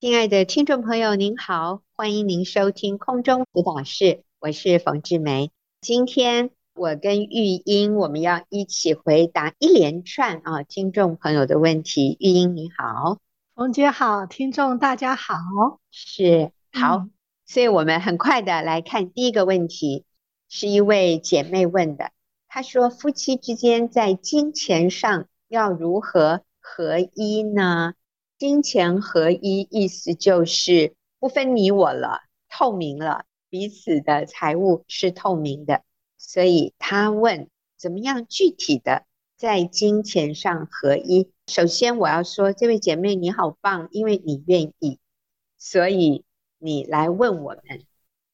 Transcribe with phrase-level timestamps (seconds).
[0.00, 5.50] 亲爱的听众朋友，您好，欢迎您收听空中辅导室，我是冯志梅。
[5.80, 12.16] 今天我跟玉英，我们要一起回答一连串啊听众朋友的问题。
[12.20, 13.18] 玉英你好，
[13.56, 15.34] 冯姐好，听众大家好，
[15.90, 17.10] 是好，嗯、
[17.44, 20.04] 所以我们很快的来看第一个问题，
[20.48, 22.12] 是一位姐妹问的，
[22.46, 27.94] 她说夫妻之间在金钱上要如何合一呢？
[28.38, 35.82] 金钱合一，意思就是不分你我了，透明了，彼此的财务是透明的。
[36.18, 39.06] 所以他问，怎么样具体的
[39.36, 41.32] 在金钱上合一？
[41.48, 45.00] 首先我要说，这位姐妹你好棒，因为你愿意，
[45.58, 46.24] 所以
[46.58, 47.84] 你来问我们，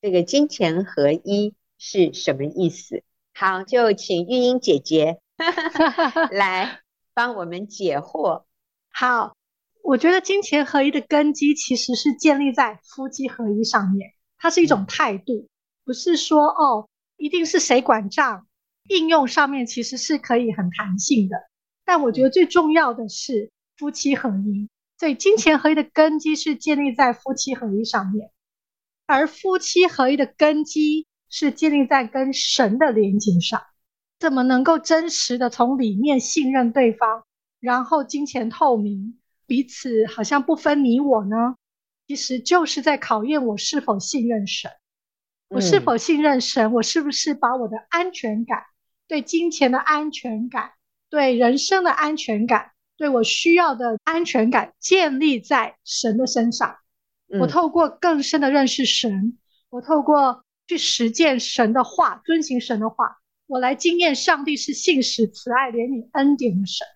[0.03, 3.03] 这个金钱合一是什么意思？
[3.33, 5.19] 好，就请玉英姐姐
[6.31, 6.81] 来
[7.15, 8.45] 帮我们解惑。
[8.91, 9.35] 好。
[9.85, 15.47] 我觉得金钱合一的根基其实是建立在夫妻合一上面，它是一种态度，
[15.85, 18.47] 不是说哦，一定是谁管账。
[18.89, 21.37] 应用上面其实是可以很弹性的，
[21.85, 24.71] 但我觉得最重要的是夫妻合一。
[24.99, 28.31] 所以金钱合一的根基是建立在夫妻合一上面，
[29.05, 33.63] 而夫妻合一的根基是建立在跟神的连接上。
[34.19, 37.25] 怎么能够真实的从里面信任对方，
[37.61, 39.19] 然后金钱透明？
[39.47, 41.57] 彼此好像不分你我呢，
[42.07, 44.71] 其实就是在考验我是否信任神。
[45.49, 46.73] 我是否信任神？
[46.73, 48.65] 我是不是把我的安全感、
[49.07, 50.73] 对金钱的安全感、
[51.11, 56.77] 对人生的安全感、对我需要的安全感建立在神的身上？
[57.39, 66.87] 我透过更深的认识神，我透过去实践神的话，遵行神的话，我来经验上帝是信实、慈爱、怜悯、恩典的神。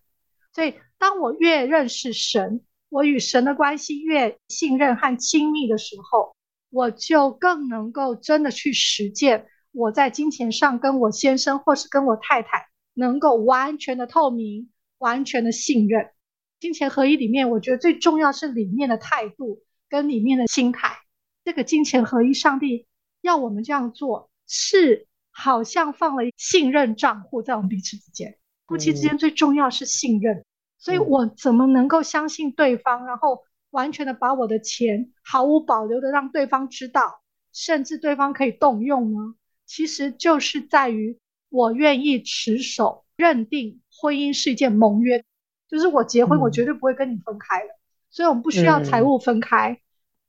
[0.52, 0.74] 所以。
[0.98, 6.34] 当我越认识神，我与神的关系越信任和亲密的时候，
[6.70, 16.10] 我就更能够真的去实践我在金钱上跟我先生或是跟我太太能够完全的透明、完全的信任。
[16.58, 20.96] 金钱合一里面，我觉得最重要是里面的态度跟里面的心态。
[21.44, 22.86] 这个金钱合一，上帝
[23.20, 28.36] 要我们这样做，是好像放了信任账户在我们彼此之间。
[28.66, 30.44] 夫妻之间最重要是信任。
[30.78, 37.20] 所以我怎么能够相信对方，然后完全的把我的钱毫无保留的让对方知道，
[37.52, 39.34] 甚至对方可以动用呢？
[39.66, 41.18] 其实就是在于
[41.50, 45.24] 我愿意持守，认定婚姻是一件盟约，
[45.68, 47.74] 就是我结婚我绝对不会跟你分开的。
[48.08, 49.80] 所以我们不需要财务分开，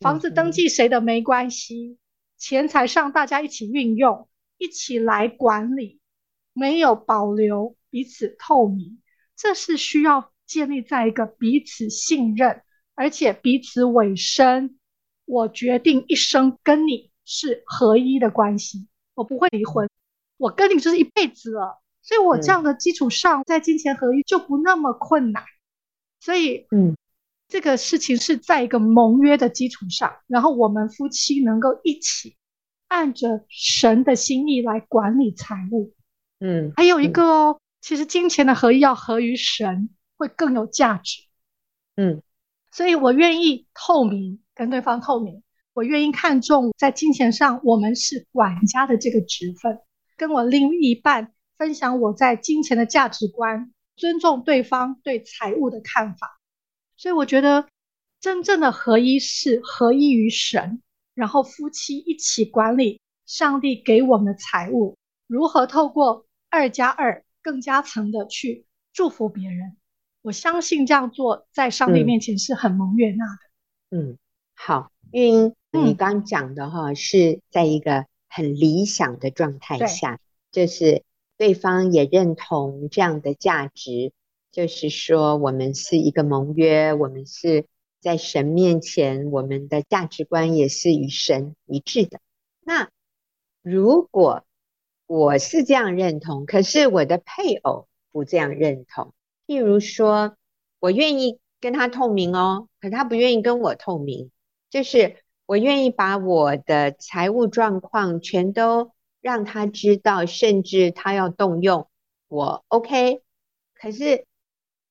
[0.02, 1.98] 房子登记谁的没关系，
[2.38, 4.28] 钱财上大家一起运用，
[4.58, 6.02] 一起来管理，
[6.52, 9.02] 没有保留，彼此透明，
[9.38, 10.32] 这是需要。
[10.50, 12.64] 建立在一个彼此信任，
[12.96, 14.78] 而且彼此委身。
[15.26, 19.88] 我决定一生跟你是合一的关系，我不会离婚，
[20.38, 21.80] 我跟你就是一辈子了。
[22.02, 25.44] 所以，我这样的基础上，在金钱合一就不那么困难。
[26.20, 26.98] 所以，嗯，
[27.48, 32.36] 这个事情是在一个盟约的基础上，然后我们夫妻能够一起
[32.88, 35.94] 按着神的心意来管理财务。
[36.40, 39.92] 嗯，还有一个哦，其实金钱的合一要合于神。
[40.20, 41.24] 会更有价值，
[41.96, 42.22] 嗯，
[42.72, 45.42] 所以我愿意透明，跟对方透明，
[45.74, 49.80] 我愿意看重在金钱上，我们是管家的这个职分，
[50.18, 56.38] 跟我另一半分享我在金钱的价值观，尊重对方对财务的看法，
[56.98, 57.70] 所以我觉得
[58.20, 60.82] 真正的合一是合一于神，
[61.14, 64.98] 然后夫妻一起管理上帝给我们的财务，
[65.28, 69.78] 如何透过二加二更加层的去祝福别人。
[70.22, 73.98] 我相信这样做在上帝面前是很蒙悦纳的。
[73.98, 74.18] 嗯，
[74.54, 80.20] 好，因为你刚讲的哈是在一个很理想的状态下，嗯、
[80.52, 81.04] 就是
[81.38, 84.12] 对方也认同这样的价值，
[84.52, 87.66] 就是说我们是一个盟约，我们是
[88.02, 92.20] 在神面前，我们的价值观也是与神一致的。
[92.62, 92.90] 那
[93.62, 94.44] 如果
[95.08, 99.14] 我是这样认同，可是我的配偶不这样认同。
[99.50, 100.38] 譬如说，
[100.80, 104.30] 我愿意跟他透明哦，可他不愿意跟我透明。
[104.70, 105.16] 就是
[105.48, 108.92] 我愿意把我的财务状况全都
[109.22, 111.90] 让他知道，甚至他要动用
[112.28, 113.24] 我 OK，
[113.74, 114.28] 可是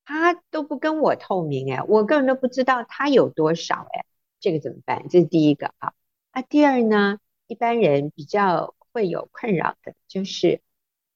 [0.05, 4.05] 他都不跟我透明哎，我个人都不知道他有多少哎，
[4.41, 5.07] 这个怎么办？
[5.09, 5.93] 这是第一个啊。
[6.33, 10.61] 那，第二呢，一般人比较会有困扰的，就是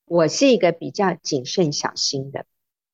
[0.05, 2.47] 我是一个比较谨慎小心的。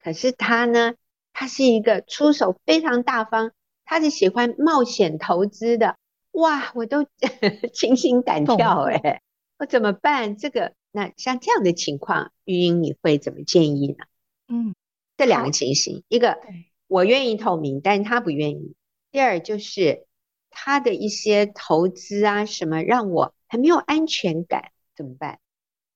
[0.03, 0.95] 可是他呢，
[1.33, 3.53] 他是一个出手非常大方，
[3.85, 5.97] 他是喜欢冒险投资的，
[6.33, 7.07] 哇，我都
[7.73, 9.23] 惊心胆跳哎，
[9.59, 10.37] 我怎么办？
[10.37, 14.05] 这个那像这样的情况，玉英你会怎么建议呢？
[14.49, 14.75] 嗯，
[15.17, 16.39] 这两个情形，一个
[16.87, 18.75] 我愿意透明，但是他不愿意；
[19.11, 20.07] 第二就是
[20.51, 25.39] 他的一些投资啊什么，让我很没有安全感，怎么办？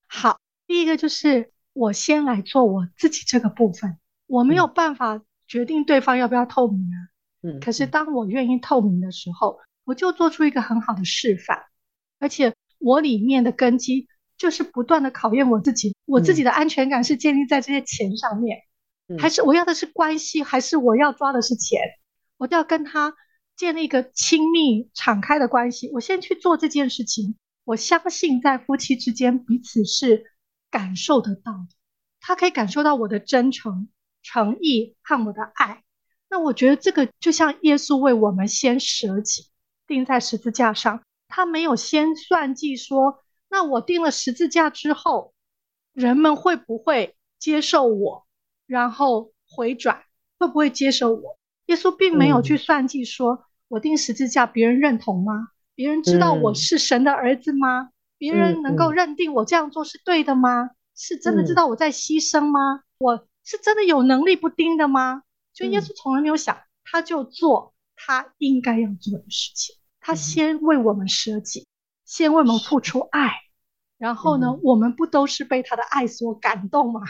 [0.07, 6.97] 好，第一个就是我先来做我自己这个部分，我没有办法决定对方要不要透明啊。
[7.43, 11.59] 嗯，可是当我愿意透明的时候，我就做出一个很好的示范，
[12.19, 18.59] 而且我里面的根基就是不断的考验我自己，我自己的安全感是建立在这些钱上面，
[19.19, 21.81] 还是我要的是关系，还是我要抓的是钱？
[22.39, 23.15] 我都要跟他
[23.57, 27.37] 建立一个亲密敞开的关系，我先去做这件事情。
[27.65, 30.25] 我相信在夫妻之间彼此是
[30.73, 31.69] 感受得到的，
[32.21, 33.89] 他可以感受到我的真诚、
[34.23, 35.85] 诚意和我的爱。
[36.29, 39.51] 那我觉得这个就像耶稣为我们先舍己，
[39.87, 45.35] 钉在十字架上，他没有先算计说，那我钉了十字架之后，
[45.93, 48.27] 人们会不会接受我，
[48.67, 50.05] 然后回转，
[50.39, 51.39] 会不会接受我？
[51.67, 55.49] 耶稣并没有去算计说，我钉十字架，别人认同吗？
[55.75, 57.83] 别人知道我是神的儿子吗？
[57.83, 57.92] 嗯、
[58.23, 60.63] 别人能够认定我这样做是对的吗？
[60.63, 62.75] 嗯、是真的知道我在牺牲吗？
[62.77, 65.25] 嗯、我是真的有能力不盯的吗？
[65.53, 69.75] 就耶稣从来没有想，他就做他应该要做的事情。
[69.99, 71.67] 他先为我们舍己，
[72.05, 73.33] 先为我们付出爱，
[73.99, 77.01] 然后呢，我们不都是被他的爱所感动吗？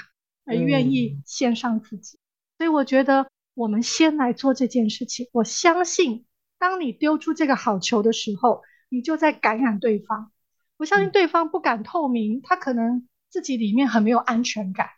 [0.47, 2.19] 而愿意献上自己。
[2.57, 5.29] 所以我觉得我们先来做这件事情。
[5.33, 6.25] 我相信。
[6.59, 10.32] 当你丢出这个好球的时候，你就在感染对方。
[10.83, 14.89] 我相信对方不敢透明，他可能自己里面很没有安全感。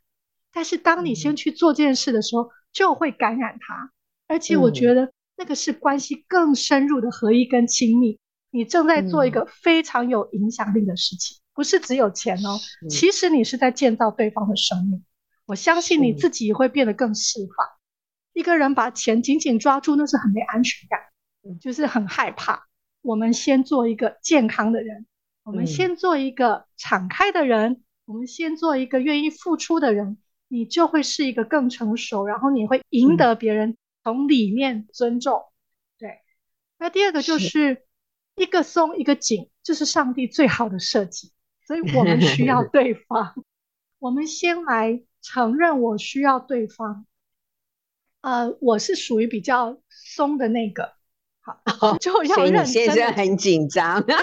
[0.50, 3.92] 但是当你先去做这件事的时候，就会感染他。
[4.26, 8.18] 而且我觉得那个是关系更深入的合一跟亲密。
[8.50, 12.58] 你正在做一个非常有影响力的事情，不是只有钱哦。
[12.88, 15.04] 其实你是在建造对方的生命。
[15.44, 17.66] 我相信你自己会变得更释放。
[18.32, 20.98] 一个人把钱紧紧抓住，那是很没安全感。
[21.60, 22.68] 就是很害怕。
[23.02, 25.04] 我们先做一个健康的人，
[25.44, 30.16] 我们先做一个敞开的人，我们先做一个愿意付出的人，
[30.48, 35.44] 你就会是一个更成熟，然后你会赢得别人从里面尊重。
[35.98, 36.18] 对。
[36.78, 37.84] 那第二个就是
[38.36, 41.30] 一个松一个紧，这是上帝最好的设计，
[41.66, 43.34] 所以我们需要 对方。
[43.98, 47.06] 我们先来承认我需要对方。
[48.22, 50.94] 呃，我是属于比较松的那个。
[51.44, 52.62] 好， 就要认真。
[52.62, 54.16] 你先生很紧张， 对，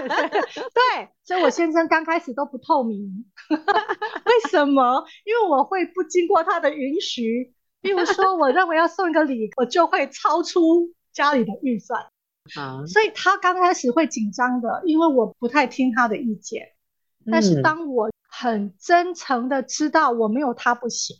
[1.23, 5.06] 所以我先生刚开始都不透明， 为什么？
[5.23, 12.01] 因为我会不经过他的允许，比如说我认为要送一个礼，我就会超出家里的预算，
[12.56, 16.63] 啊，所以他刚开始会紧张的，因为我不太听他的意见。
[17.31, 21.17] 但是当我很真诚的知道我没有他不行，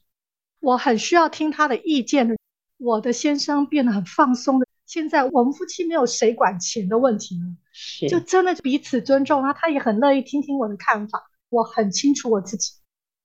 [0.59, 2.36] 我很需要听他的意见的，
[2.80, 4.65] 我的先生变得很放松的。
[4.91, 11.31] 现在我们夫妻没有谁管钱的问题了，是就真的彼此尊重，然后他也很乐意听听我的看法。
[11.47, 12.73] 我很清楚我自己，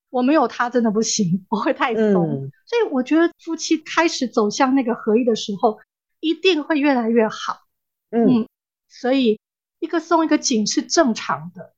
[0.08, 2.44] 我没有他真的不行，我会太松。
[2.44, 5.76] 嗯、所以我觉得夫妻开始走向那个合一的时候，
[6.20, 7.58] 一定会越来越好。
[8.10, 8.48] 嗯，嗯，
[8.86, 9.40] 所以
[9.80, 11.74] 一个松一个紧是正常的，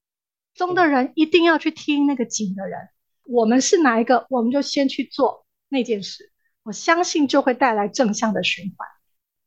[0.55, 2.79] 松的人一定要去听那个紧的人。
[3.25, 6.31] 我们是哪一个，我们就先去做那件事，
[6.63, 8.87] 我相信就会带来正向的循环。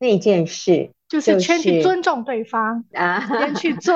[0.02, 3.94] 那件事就是先去尊重对方啊，先去做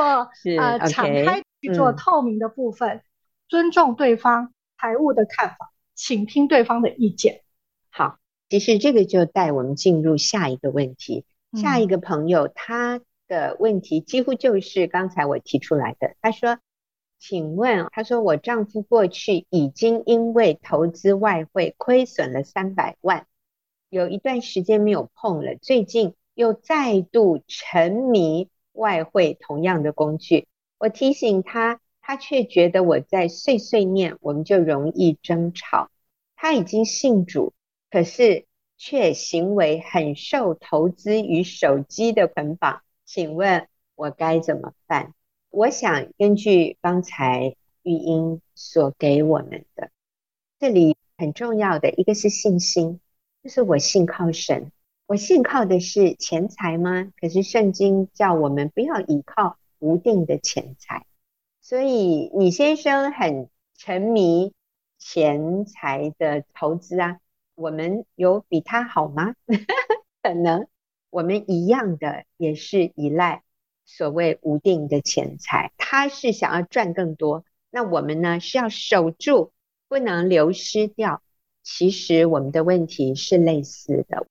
[0.57, 3.03] 呃敞开去做透明的部分，
[3.49, 7.41] 尊重对方财务的看法，请听对方的意见。
[7.91, 11.25] 好，其实这个就带我们进入下一个问题。
[11.61, 16.15] 下一个朋友他的问题几乎就是刚才我提出来的。
[16.21, 16.59] 他说
[17.19, 23.27] ：“请问，他说我丈夫过去已经因为投资外汇亏损了三百万。”
[23.89, 30.49] 有一段时间没有碰了，最近又再度沉迷外汇同样的工具。
[30.79, 35.89] 我提醒他，他却觉得我在碎碎念，我们就容易争吵。
[36.35, 37.55] 他已经信主，
[37.91, 42.83] 可是却行为很受投资与手机的捆绑。
[43.05, 45.15] 请问我该怎么办？
[45.49, 49.91] 我想根据刚才玉英所给我们的，
[50.59, 53.01] 这里很重要的一个是信心。
[53.47, 54.73] 就是我信靠神，
[55.07, 57.13] 我信靠的是钱财吗？
[57.21, 61.07] 可是圣经叫我们不要依靠无定的钱财，
[61.63, 64.53] 所以你先生很沉迷
[64.99, 67.21] 钱财的投资啊，
[67.55, 69.37] 我们有比他好吗？
[70.25, 70.67] 可能
[71.09, 73.45] 我们一样的也是依赖
[73.85, 79.53] 所谓无定的钱财，他是想要赚更多，那我们呢是要守住，
[79.87, 81.23] 不能流失掉。
[81.69, 84.29] 其实我们的问题是类似的，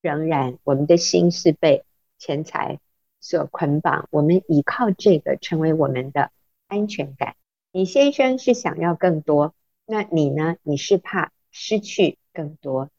[0.00, 1.84] 仍然我们的心是被
[2.18, 2.80] 钱财
[3.20, 6.32] 所捆绑，我们依靠这个成为我们的
[6.66, 7.36] 安全感。
[7.70, 9.54] 你先生是想要更多，
[9.86, 10.56] 那你呢？
[10.64, 12.90] 你是怕失去更多。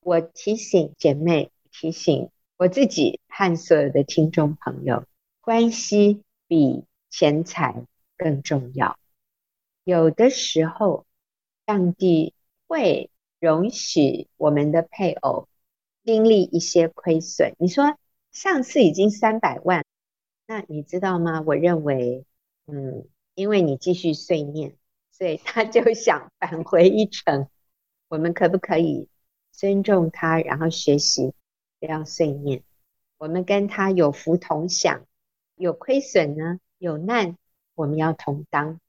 [0.00, 2.30] 我提醒姐妹，提醒。
[2.56, 5.04] 我自己和所有的听众朋友，
[5.42, 7.84] 关系比钱财
[8.16, 8.98] 更重要。
[9.84, 11.04] 有的时候，
[11.66, 12.32] 上帝
[12.66, 15.48] 会容许我们的配偶
[16.04, 17.54] 经历一些亏损。
[17.58, 17.96] 你说
[18.32, 19.84] 上次已经三百万，
[20.46, 21.42] 那你知道吗？
[21.46, 22.24] 我认为，
[22.66, 24.76] 嗯，因为你继续碎念，
[25.10, 27.48] 所以他就想返回一程。
[28.08, 29.08] 我们可不可以
[29.52, 31.34] 尊重他，然后学习？
[31.80, 32.64] 不要碎念，
[33.18, 35.04] 我们跟他有福同享，
[35.54, 37.36] 有亏损呢，有难，
[37.74, 38.80] 我们要同当。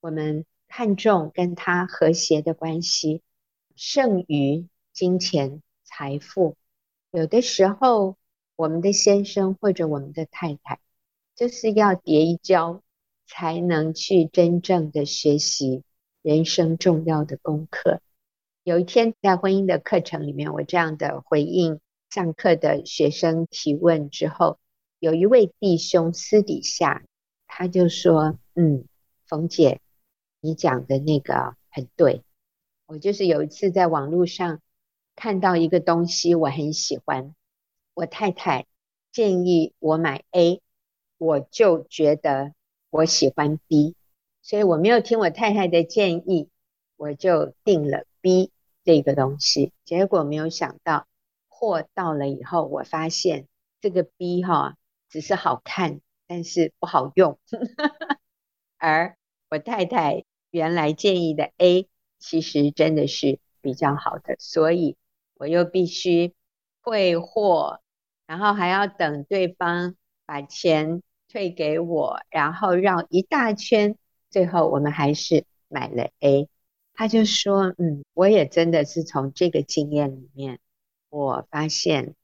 [0.00, 3.22] 我们看重跟他和谐的关系，
[3.76, 6.56] 胜于金钱财富。
[7.10, 8.16] 有的时候，
[8.56, 10.80] 我们的先生或者我们的太太，
[11.34, 12.82] 就是要跌一跤，
[13.26, 15.82] 才能去真正的学习
[16.22, 18.00] 人生重要的功课。
[18.64, 21.80] 有一天在婚姻的课程里面，我这样的回应。
[22.08, 24.58] 上课的学生提问之后，
[25.00, 27.04] 有一位弟兄私底下
[27.46, 28.86] 他就说：“嗯，
[29.26, 29.80] 冯姐，
[30.40, 32.22] 你讲的那个很对。
[32.86, 34.60] 我就是有一次在网络上
[35.14, 37.34] 看到一个东西，我很喜欢。
[37.94, 38.66] 我太太
[39.12, 40.62] 建议我买 A，
[41.18, 42.52] 我就觉得
[42.90, 43.94] 我喜欢 B，
[44.42, 46.48] 所以我没有听我太太的建议，
[46.96, 48.50] 我就订了 B
[48.84, 49.72] 这个东西。
[49.84, 51.06] 结果没有想到。”
[51.58, 53.48] 货到了以后，我发现
[53.80, 54.76] 这个 B 哈
[55.08, 57.38] 只是好看，但是不好用。
[58.76, 59.16] 而
[59.48, 61.88] 我太太原来建议的 A，
[62.18, 64.96] 其实真的是比较好的，所以
[65.34, 66.34] 我又必须
[66.82, 67.80] 退货，
[68.26, 69.94] 然后还要等对方
[70.24, 73.96] 把钱退给我，然后绕一大圈，
[74.30, 76.48] 最后我们还是买了 A。
[76.94, 80.60] 他就说：“嗯，我也真的是从这个经验里面。”
[81.10, 82.14] 我发现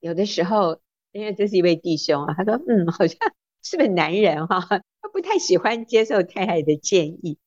[0.00, 0.80] 有的时候，
[1.12, 3.18] 因为这是一位弟兄啊，他说：“嗯，好像
[3.62, 4.60] 是个男人哈，
[5.02, 7.38] 他不太喜欢接受太太的建议，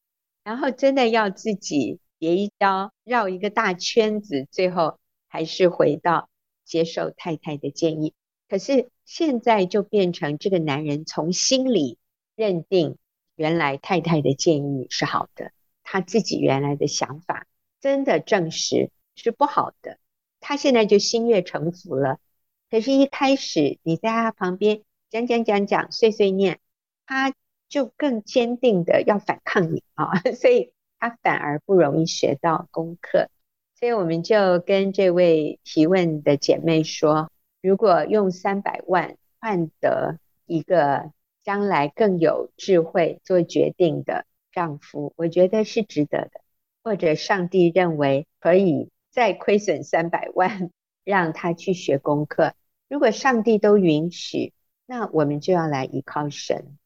[0.49, 6.27] 然后真的要自己别一跤，绕一个大圈子，最后还是回到
[6.65, 8.15] 接受太太的建议。
[8.47, 11.99] 可是现在就变成这个男人从心里
[12.35, 12.97] 认定
[13.35, 15.51] 原来太太的建议是好的，
[15.83, 17.45] 他自己原来的想法
[17.79, 19.99] 真的证实是不好的。”
[20.41, 22.17] 他现在就心悦诚服了，
[22.71, 26.59] 可是，一开始你在他旁边讲讲讲讲碎碎念，
[27.05, 27.35] 他
[27.69, 33.29] 就更坚定的要反抗你啊， 所以他反而不容易学到功课。
[33.75, 41.11] 所以我们就跟这位提问的姐妹说，如果用三百万换得一个
[41.45, 46.41] 将来更有智慧做决定的丈夫，我觉得是值得的，
[46.83, 48.89] 或者上帝认为可以。
[49.11, 50.69] 再亏损三百万，
[51.03, 52.53] 让他去学功课。
[52.87, 54.53] 如果上帝都允许，
[54.85, 56.77] 那我们就要来依靠神。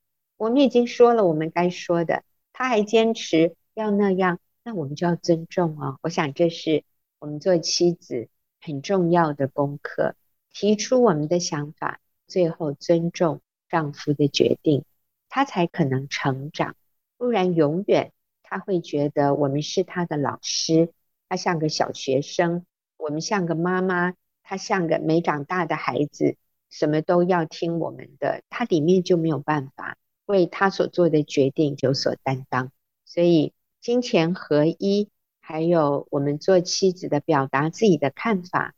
[0.43, 5.99] 我们已经说了我们该说的，他还坚持要那样，那我们就要尊重哦。
[6.01, 6.83] 我想这是
[7.19, 8.27] 我们做妻子
[8.59, 10.15] 很重要的功课。
[10.51, 14.83] 提出我们的想法，最后尊重丈夫的决定，
[15.29, 16.75] 他才可能成长。
[17.17, 20.91] 不然永远他会觉得我们是他的老师。
[21.29, 22.65] 他像个小学生，
[22.97, 26.35] 我们像个妈妈，他像个没长大的孩子，
[26.69, 29.97] 什么都要听我们的，他里面就没有办法
[30.33, 32.71] 为他所做的决定有所担当。
[33.05, 35.09] 所以金钱合一，
[35.39, 38.73] 还有我们做妻子的表达自己的看法，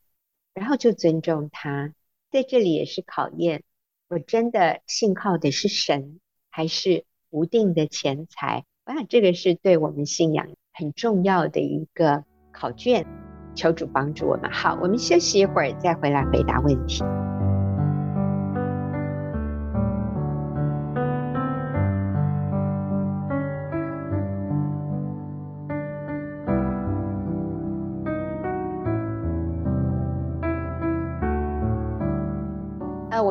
[0.54, 1.94] 然后就尊重他，
[2.30, 3.64] 在这里也是考验，
[4.10, 6.20] 我真的信靠的是神，
[6.50, 8.66] 还是无定的钱财？
[8.86, 12.26] 我想这个是对我们信仰很重要的一个。
[12.58, 13.06] 考卷，
[13.54, 14.50] 求主帮助我们。
[14.50, 17.04] 好，我们休息一会儿，再回来回答问题。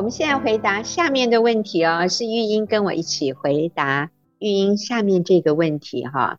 [0.05, 4.11] 我们现在回答下面的问题哦，是玉英跟我一起回答。
[4.37, 6.37] 玉英，下面这个问题哈。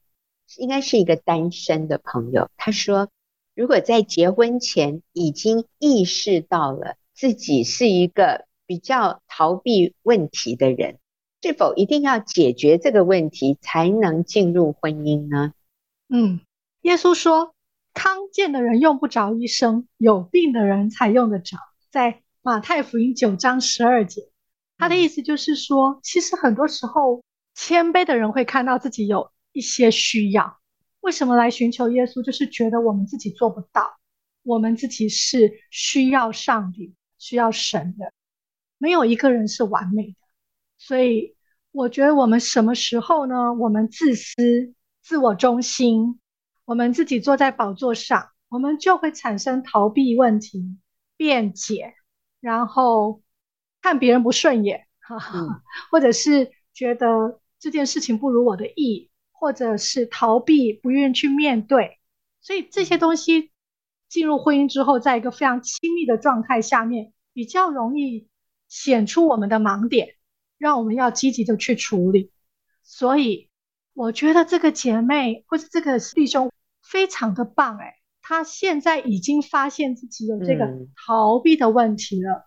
[0.57, 3.09] 应该是一个单身的朋友，他说
[3.57, 10.99] ：“如果在结婚前已经意识到了自己是一个比较逃避问题的人，
[11.43, 15.55] 是否一定要解决这个问题才能进入婚姻呢？
[16.09, 16.39] 嗯，
[16.83, 17.53] 耶稣说，
[17.93, 21.57] 康健的人用不着医生，有病的人才用得着。
[21.91, 24.31] 在马太福音九章十二节，
[24.79, 27.25] 他的意思就是说，其实很多时候
[27.57, 30.61] 谦卑的人会看到自己有一些需要，
[31.01, 32.23] 为什么来寻求耶稣？
[32.23, 33.99] 就是觉得我们自己做不到，
[34.45, 38.13] 我们自己是需要上帝、需要神的，
[38.79, 40.15] 没有一个人是完美的。
[40.79, 41.35] 所以，
[41.73, 43.55] 我觉得我们什么时候呢？
[43.55, 44.73] 我们自私、
[45.03, 46.21] 自我中心，
[46.65, 50.79] 我们自己坐在宝座上，我们就会产生逃避问题、
[51.17, 51.95] 辩解。
[52.47, 53.23] 然后
[53.83, 55.61] 看别人不顺眼，哈哈，嗯，
[55.91, 61.99] 或者是觉得这件事情不如我的意，或者是逃避，不愿意去面对。
[62.41, 63.51] 所以这些东西
[64.09, 68.29] 进入婚姻之后，在一个非常亲密的状态下面，比较容易
[68.69, 70.15] 显出我们的盲点，
[70.57, 72.31] 让我们要积极的去处理。
[72.85, 73.51] 所以
[73.93, 77.97] 我觉得这个姐妹或者这个弟兄非常的棒，哎。
[78.29, 80.67] 他现在已经发现自己有这个
[81.07, 82.43] 逃避的问题了，嗯、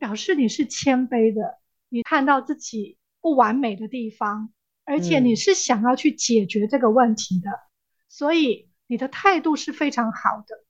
[0.00, 1.54] 表示你是谦卑的，
[1.88, 4.52] 你看到自己不完美的地方，
[4.84, 7.62] 而且你是想要去解决这个问题的，嗯、
[8.08, 10.64] 所以你的态度是非常好的。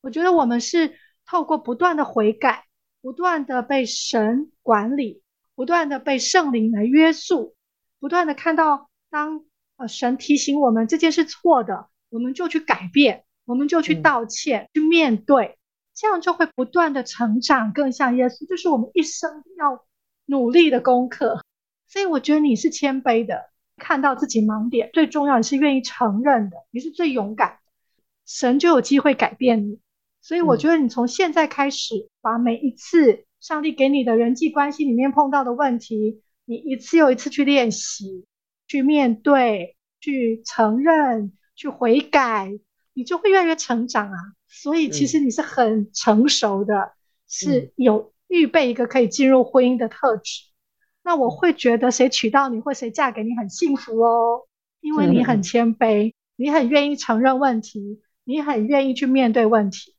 [0.00, 2.64] 我觉得我们是透过不断的悔改，
[3.00, 5.22] 不断的被神管理，
[5.54, 7.54] 不断的被圣灵来约束，
[8.00, 9.44] 不断的看到当
[9.76, 13.24] 呃神提醒我们这件事错的，我们就去改变。
[13.44, 15.58] 我们就去道歉，嗯、去面对，
[15.94, 19.84] 这样就会不断的成长，更像耶稣，就是我们一生要
[20.26, 21.42] 努力的功课。
[21.86, 27.58] 所以我觉得你是谦卑的，看到自己盲点，最重要你是愿意承认的，你是最勇敢的，
[28.26, 29.78] 神就有机会改变你。
[30.20, 38.24] 所以我觉得你从现在开始，把每一次上帝给你的人际关系里面碰到的问题，你一次又一次去练习，
[38.66, 42.58] 去面对，去承认，去悔改。
[42.94, 44.16] 你就会越来越成长啊，
[44.48, 46.92] 所以其实你是很成熟的，嗯、
[47.28, 50.42] 是有预备一个可以进入婚姻的特质。
[50.44, 50.48] 嗯、
[51.02, 54.46] 那我会觉得谁娶到你或谁嫁给你很幸福哦，
[54.80, 59.94] 因为你很谦卑，嗯、你很愿意承认问题，你很愿意去面对问题。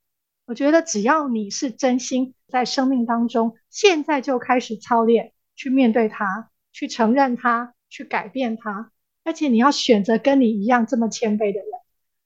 [0.45, 8.91] 我觉得只要你是真心在生命当中，现在就开始操练去面对它，去承认它，去改变它，
[9.23, 11.69] 而且你要选择跟你一样这么谦卑的人。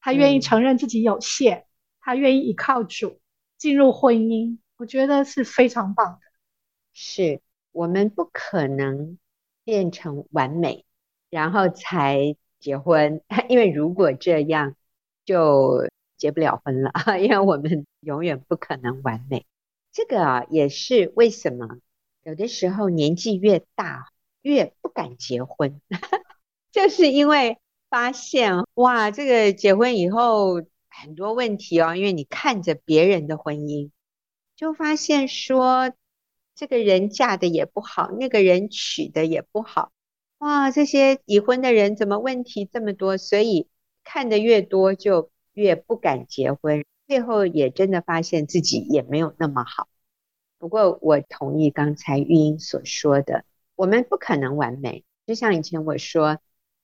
[0.01, 1.65] 他愿意承认自己有限，嗯、
[1.99, 3.19] 他愿意依靠主
[3.57, 6.19] 进入婚姻，我觉得是非常棒的。
[6.93, 9.17] 是我们不可能
[9.63, 10.85] 变成完美，
[11.29, 14.75] 然后才结婚， 因为如果这样
[15.25, 19.45] 就结不了婚了， 因为我们永远不可能完美。
[19.91, 21.77] 这个啊，也是为什么
[22.23, 25.81] 有的时候年纪越大越不敢结婚，
[26.71, 27.59] 就是因为。
[27.89, 33.89] 发现哇，这个结婚以后很多问题哦，因为你看着别人的婚姻，
[34.55, 35.91] 就发现说
[36.53, 39.91] 这个人嫁的也不好，那个人娶的也不好，
[40.37, 43.17] 哇，这些已婚的人怎么问题这么多？
[43.17, 43.67] 所以
[44.03, 49.87] 看得越多就越不敢结婚，最后也真的发现自己也没有那么好。
[50.59, 56.39] 不过我同意刚才玉英所说的，我们不可能完美，就像以前我说。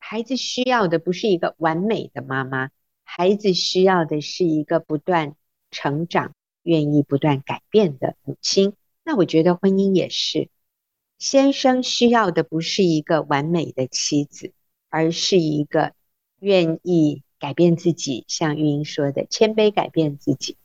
[0.08, 2.70] 孩子需要的不是一个完美的妈妈，
[3.04, 5.36] 孩子需要的是一个不断
[5.72, 8.74] 成长、愿意不断改变的母亲。
[9.04, 10.50] 那我觉得婚姻也是，
[11.18, 14.54] 先生需要的不是一个完美的妻子，
[14.90, 15.96] 而是一个
[16.40, 20.56] 愿意改变自己，像玉英说的，谦卑改变自己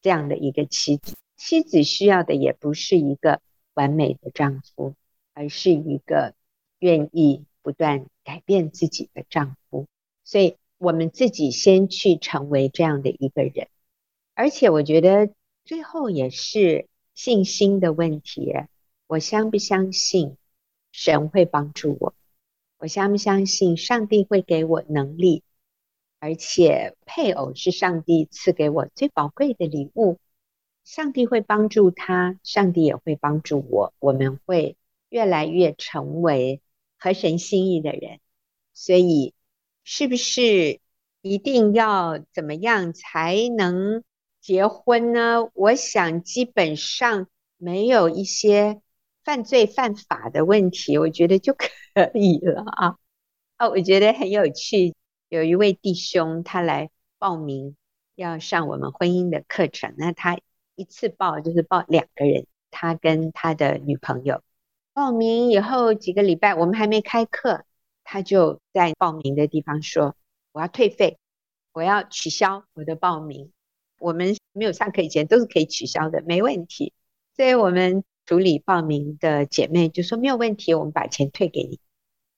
[0.00, 1.16] 这样的一个妻子。
[1.36, 3.40] 妻子需要的也不是一个
[3.74, 4.94] 完美的丈夫，
[5.34, 6.34] 而是一个
[6.78, 7.44] 愿意。
[7.66, 9.88] 不断改变自己的丈夫，
[10.22, 13.66] 所以我们自己先去成为这样的一个人，
[14.34, 15.32] 而且我觉得
[15.64, 18.54] 最后也是信心的问题。
[19.08, 20.36] 我相不相信
[20.92, 22.14] 神会帮助我？
[22.78, 25.42] 我相不相信上帝会给我能力？
[26.20, 30.18] 而且配偶是上帝赐给我最宝贵的礼物，
[30.84, 34.76] 上帝会帮助他，上帝也会帮助我，我们会
[35.08, 36.60] 越来越成为。
[36.98, 38.20] 合神心意的人，
[38.72, 39.34] 所以
[39.84, 40.80] 是不是
[41.20, 44.02] 一定要怎么样才能
[44.40, 45.48] 结婚呢？
[45.54, 48.80] 我想基本上没有一些
[49.24, 51.68] 犯罪犯法的问题，我觉得就可
[52.14, 52.96] 以了啊。
[53.58, 54.94] 哦，我觉得很有趣，
[55.28, 57.76] 有一位弟兄他来报名
[58.14, 60.38] 要上我们婚姻的课程，那他
[60.74, 64.42] 一次报就是报两个人，他跟他的女朋友
[64.96, 67.66] 报名以后几个礼拜，我们还没开课，
[68.02, 70.16] 他就在报名的地方说
[70.52, 71.18] ：“我要退费，
[71.74, 73.52] 我要取消我的报名。”
[74.00, 76.94] 我们没有上课以前都是可以取消的，没问题。
[77.36, 81.78] 所以我们处理报名的姐妹就说：“没有问题，我们把钱退给你。”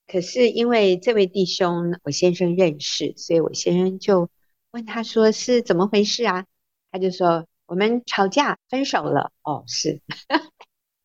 [0.08, 4.28] 可是因为这位弟兄我先生认识，所以我先生就
[4.72, 6.44] 问他说：“是怎么回事啊？”
[6.90, 10.02] 他就说：“我们吵架分手了。”哦，是。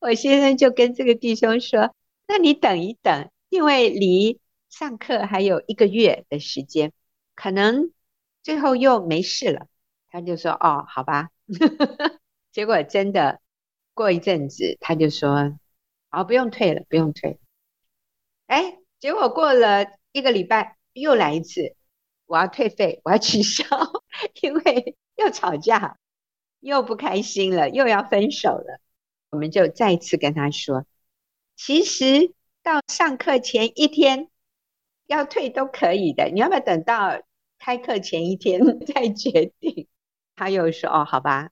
[0.04, 1.96] 我先生就跟这个弟兄说
[2.28, 6.92] ：“那你等一等，因为离上课还有一个月的时间，
[7.36, 7.94] 可能
[8.42, 9.68] 最后又没事了。”
[10.12, 11.30] 他就说：“哦，好吧。
[12.52, 13.40] ”结果真的。
[13.94, 15.58] 过一阵子，他就说
[16.12, 17.40] ：“好，不用退了，不用退。”
[18.48, 21.78] 哎，结果过了一个礼拜，又来一次，
[22.26, 23.66] 我要退费，我要取消，
[24.42, 25.98] 因为又吵架，
[26.60, 28.82] 又不开心了，又要分手了。
[29.34, 30.86] 我们就再一次跟他说
[31.58, 34.30] ：“其实到上课前一天
[35.08, 37.20] 要退都可以的，你要不要等到
[37.58, 39.88] 开课前一天 再决定？”
[40.38, 41.50] 他又说：“哦，好吧。”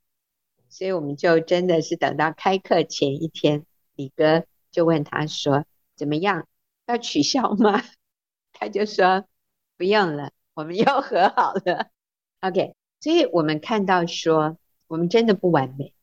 [0.70, 3.66] 所以我们就真的是等到开课前一天，
[3.96, 5.66] 李哥就问他说
[5.98, 6.48] ：“怎么样，
[6.86, 7.82] 要取消吗？”
[8.54, 9.26] 他就说
[9.76, 11.90] ：“不用了，我们又和好了。
[12.42, 15.96] ”OK，所以我们看到说，我们真的不完美，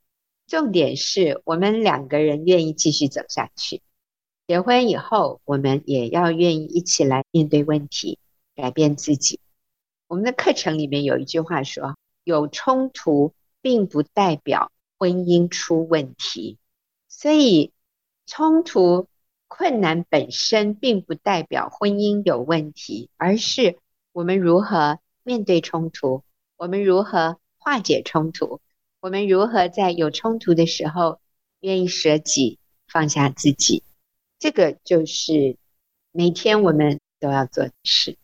[0.48, 3.80] 重点是我们两个人愿意继续走下去。
[4.48, 8.18] 结婚以后，我们也要愿意一起来面对问题，
[8.56, 9.38] 改变自己。
[10.08, 16.58] 我们的课程里面有一句话说：“有冲突。”并不代表婚姻出问题，
[17.08, 17.72] 所以
[18.24, 19.08] 冲突
[19.48, 23.76] 困难本身并不代表婚姻有问题，而是
[24.12, 26.22] 我们如何面对冲突，
[26.56, 28.60] 我们如何化解冲突，
[29.08, 31.18] 我们如何在有冲突的时候
[31.60, 33.82] 愿意舍己放下自己，
[34.38, 35.56] 这个就是
[36.12, 38.18] 每天我们都要做的事。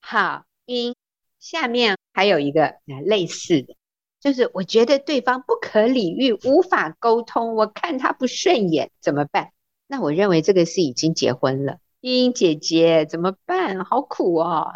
[0.00, 0.94] 好，因
[1.40, 3.74] 下面还有一个类似的。
[4.20, 9.50] 就是我觉得对方不可理喻，无法沟通，我看他不顺眼，怎么办？
[9.88, 13.84] 那我认为这个是已经结婚了，英英姐姐怎么办？
[13.84, 14.72] 好苦哦。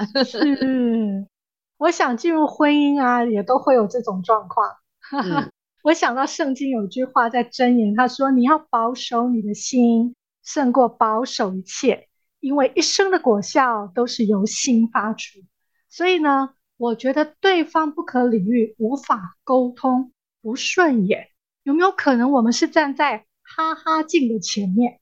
[0.60, 1.28] 嗯，
[1.78, 4.78] 我想进入婚姻啊，也都会有这种状况。
[5.12, 5.50] 嗯、
[5.82, 12.08] 我想到圣经有句话在箴言，他说：“你要保守你的心，胜过保守一切，
[12.40, 15.40] 因为一生的果效都是由心发出。”
[15.88, 16.50] 所以呢。
[16.80, 21.26] 我觉得对方不可理喻，无法沟通，不顺眼，
[21.64, 25.00] 有没有可能我们是站在哈哈镜的前面？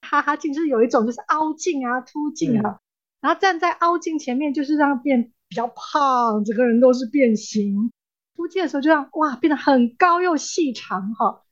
[0.00, 2.80] 哈哈镜就是有一种就是凹镜啊、凸镜啊，嗯、
[3.20, 7.90] 然后站在凹镜前面就是让变比较胖，整个人都是变形；
[8.40, 11.42] 凸镜的时候就让哇变得很高又细长哈。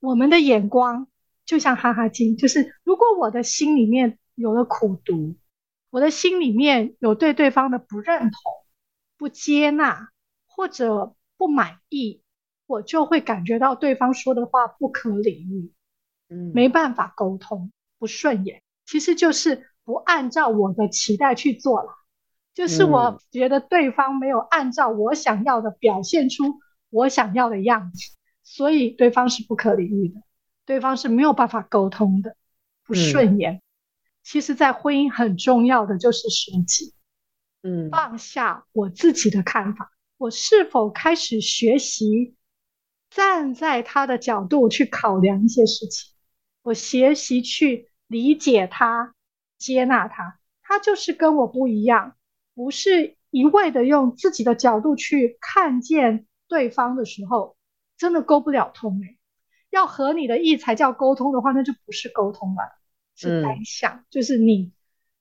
[0.00, 1.08] 我们的眼光
[1.44, 5.36] 就像哈哈镜，就是如果我的心里面有了苦毒，
[5.90, 8.32] 我的心里面有对对方的不认同。
[9.18, 10.10] 不接纳
[10.46, 12.20] 或者不满意，
[12.66, 15.72] 我就会感觉到对方说的话不可理喻，
[16.28, 21.94] 嗯，没办法沟通，不顺眼，其实就是不按照我的期待去做了，
[22.56, 30.22] 就是我觉得对方没有按照我想要的表现出我想要的样子，所以对方是不可理喻的，
[30.64, 32.34] 对方是没有办法沟通的，
[32.82, 33.56] 不顺眼。
[33.56, 33.62] 嗯，
[34.22, 36.94] 其实，在婚姻很重要的就是舍己。
[37.62, 42.36] 嗯，放下我自己的看法，我是否开始学习
[43.10, 46.14] 站在他的角度去考量一些事情？
[46.62, 49.14] 我学习去理解他，
[49.58, 52.16] 接纳他，他就是跟我不一样，
[52.56, 57.56] 不是一味的用自己的角度去看见对方的时候，
[57.96, 59.16] 真的沟不了通哎。
[59.70, 62.62] 要合你的意才叫沟通的话，那就不是沟通了，
[63.14, 64.72] 是单向，嗯、就是你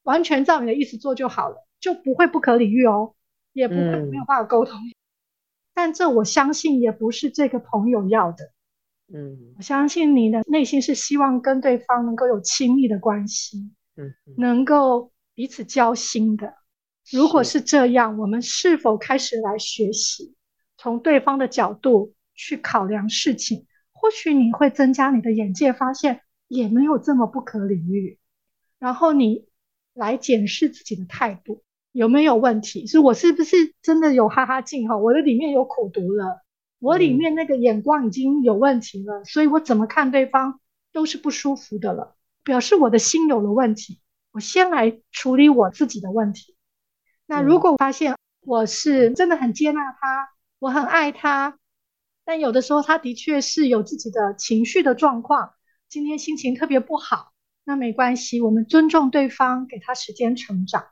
[0.03, 1.67] 完全照你的意思做就好了。
[1.81, 3.15] 就不会不可理喻哦，
[3.53, 4.79] 也不会没有办法沟通。
[4.79, 4.95] 嗯、
[5.73, 8.51] 但这我相信也不是这个朋友要的。
[9.13, 16.55] 嗯，我相信你的内心是希望跟对方能够有亲密的关系，嗯，能够彼此交心的。
[17.11, 20.33] 如果是这样，我们是否开始来学习
[20.77, 23.65] 从对方的角度去考量事情？
[23.91, 28.19] 或许你会增加你的眼界，发现也没有这么不可理喻。
[28.79, 29.45] 然后你
[29.93, 31.61] 来检视自己的态度。
[31.91, 32.85] 有没有问题？
[32.87, 34.97] 是我是不是真的有哈哈镜哈？
[34.97, 36.41] 我的里面有苦读了，
[36.79, 40.59] 我里面那个眼光已经有问题了，所以我怎么看对方
[40.91, 44.01] 都是不舒服的了，表示我的心有了问题。
[44.31, 46.54] 我先来处理我自己的问题。
[47.25, 51.57] 那如果发现我是真的很接纳他，我很爱他，
[52.23, 55.53] 但有的时候他的确是有自己的情绪的状况，
[55.89, 57.33] 今天心情特别不好，
[57.63, 60.87] 那没关系，我们尊重对方，给他时间成长，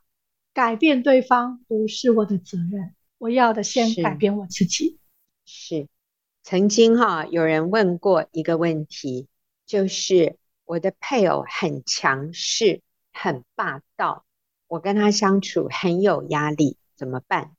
[0.54, 5.00] 改变对方不是我的责任，我要的先改变我自己。
[5.46, 5.88] 是，是。
[6.46, 9.30] 曾经哈有人问过一个问题，
[9.66, 12.82] 就是我的配偶很强势，
[13.14, 14.26] 很霸道，
[14.74, 17.52] 我跟他相处很有压力，怎么办？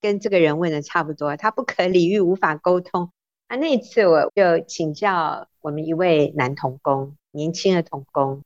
[0.00, 3.12] 跟这个人问的差不多，他不可理喻，无法沟通。
[3.46, 8.42] 啊，那一次我就请教我们一位男童工，年轻的童工，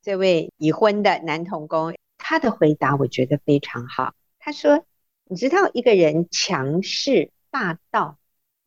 [0.00, 4.14] 这位已婚的男童工，他的回答我觉得非常好。
[4.38, 4.86] 他说
[5.28, 8.16] ：“你知道一个人强势霸道，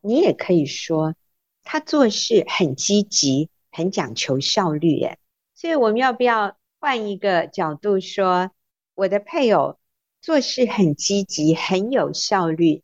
[0.00, 1.16] 你也可以说
[1.64, 4.90] 他做事很积极，很讲求效率。
[4.98, 5.18] 耶。
[5.56, 8.52] 所以我们要不要换一个角度说，
[8.94, 9.78] 我的配偶
[10.20, 12.82] 做事很积极，很有效率，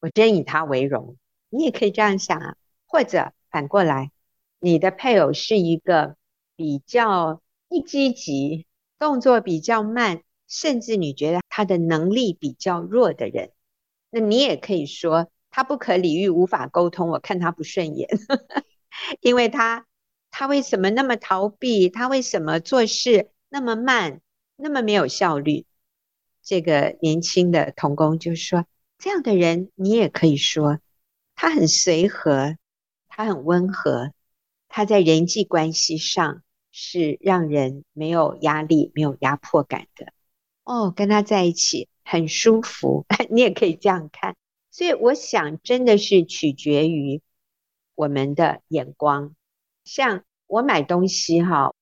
[0.00, 1.16] 我真以他为荣。”
[1.50, 4.12] 你也可以这样想啊，或者反过来，
[4.60, 6.16] 你的配偶是一个
[6.56, 8.66] 比较不积极、
[8.98, 13.52] 动作比较慢，甚至你觉得他的能力比较弱的人，
[14.10, 18.10] 那你也可以说他不可理喻、无法沟通，我看他不顺眼，
[19.22, 19.86] 因为他
[20.30, 21.88] 他为什么那么逃避？
[21.88, 24.20] 他为什么做事那么慢、
[24.60, 25.64] 那么没有效率？
[26.42, 28.66] 这个年轻的童工就说，
[28.98, 30.80] 这样的人你也可以说。
[31.36, 32.56] 他很随和，
[33.06, 34.12] 他很温和，
[34.66, 36.42] 他在人际关系上
[36.72, 40.12] 是让人没有压力、没有压迫感的。
[40.64, 44.34] 哦，跟他在一起很舒服， 你也可以这样看。
[44.72, 47.22] 所以我想，真的是取决于
[47.94, 49.36] 我们的眼光。
[49.84, 51.72] 像我买东西哈，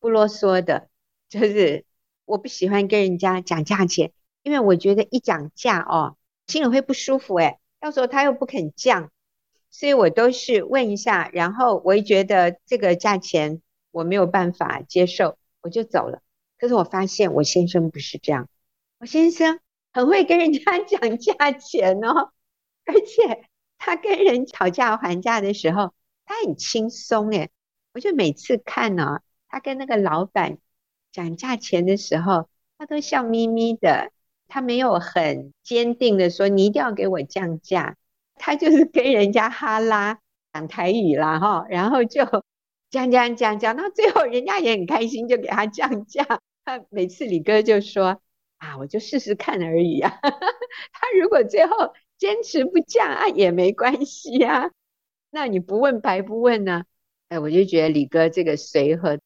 [0.00, 0.88] 不啰嗦的，
[1.28, 1.84] 就是
[2.24, 7.58] 我不喜欢跟人家讲价钱，因为我觉得一讲价哦，心里会不舒服诶。
[7.80, 9.10] 到时候他又不肯降，
[9.70, 13.60] 所以我都是问一下，然后我一觉得这个价钱
[13.90, 16.22] 我没有办法接受，我就走了。
[16.58, 18.48] 可是我发现我先生不是这样，
[18.98, 19.60] 我先生
[19.92, 22.32] 很会跟人家 讲价钱哦，
[22.86, 23.44] 而且
[23.76, 25.92] 他跟人讨价还价的时候，
[26.24, 27.50] 他很轻松诶。
[27.92, 30.58] 我就每次看呢、哦，他跟那个老板
[31.14, 34.10] 讲价钱的时候，他都笑眯眯的。
[34.46, 37.96] 他没有很坚定的说，你一定要给我降价，
[38.34, 40.20] 他就是跟人家哈拉
[40.52, 42.24] 讲台语啦哈，然后就
[42.90, 46.24] 讲讲讲讲到最后，人家也很开心，就给他降价。
[46.64, 48.20] 他每次李哥就说
[48.58, 50.10] 啊，我就试试看而已啊。
[50.92, 54.70] 他如果最后坚持不降啊，也没关系呀。
[55.30, 56.84] 那你不问白不问呢？
[57.28, 59.18] 哎，我就觉得李哥这个随和。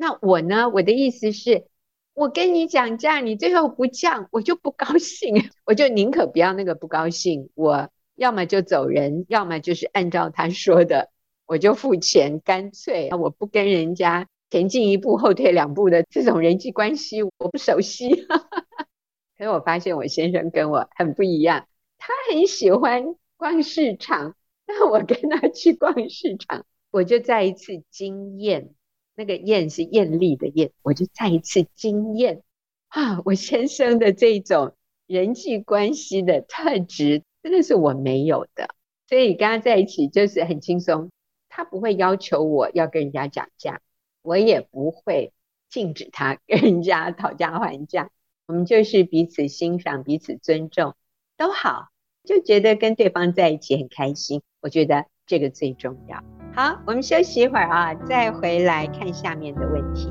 [0.00, 0.68] 那我呢？
[0.68, 1.66] 我的意思是。
[2.14, 11.10] 我跟你讲价，你最后不降，我就不高兴， 我就宁可不要那个不高兴，我要么就走人，要么就是按照他说的，
[11.46, 18.08] 我就付钱，干脆我不跟人家前进一步后退两步的这种人际关系，我不熟悉。
[19.38, 24.34] 可是我发现我先生跟我很不一样，他很喜欢逛市场，
[24.66, 28.74] 那我跟他去逛市场，我就再一次惊艳。
[29.18, 32.44] 那个艳是艳丽的艳，我就再一次惊艳
[32.86, 33.20] 啊！
[33.24, 34.76] 我先生的这种
[35.08, 38.68] 人际关系的特质，真的是我没有的，
[39.08, 41.10] 所以跟他在一起就是很轻松。
[41.48, 43.80] 他不会要求我要跟人家讲价，
[44.22, 45.32] 我也不会
[45.68, 48.10] 禁止他跟人家讨价还价。
[48.46, 50.94] 我们就是彼此欣赏、彼此尊重，
[51.36, 51.88] 都好，
[52.22, 54.42] 就觉得跟对方在一起很开心。
[54.60, 56.37] 我觉得这个最重要。
[56.54, 60.10] 好，我们休息一会儿啊，再回来看下面的问题。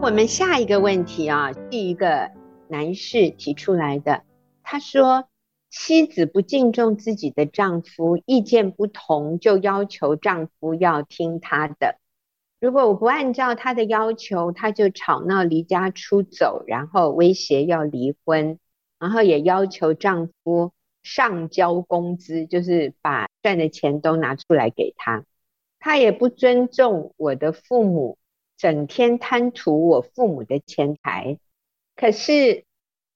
[0.00, 2.30] 我们下一个问题啊，是一个
[2.68, 4.22] 男士提出来的，
[4.62, 5.28] 他说。
[5.70, 11.98] 妻子不敬重自己的丈夫，意见不同就要求丈夫要听她的。
[12.58, 18.58] 如果我不按照她的要求，她就吵闹离家出走，然后威胁要离婚，
[18.98, 25.24] 然后也要求丈夫上交工资，就是把赚的钱都拿出来给她。
[25.78, 28.16] 她也不尊重我的父母，
[28.56, 31.38] 整天贪图我父母的钱财。
[31.94, 32.64] 可是。